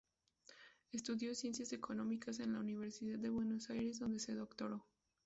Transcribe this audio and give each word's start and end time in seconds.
Estudió 0.91 1.35
Ciencias 1.35 1.73
Económicas 1.73 2.39
en 2.39 2.53
la 2.53 2.59
Universidad 2.59 3.19
de 3.19 3.29
Buenos 3.29 3.69
Aires, 3.69 3.99
de 3.99 4.05
donde 4.05 4.17
se 4.19 4.33
doctoró. 4.33 4.83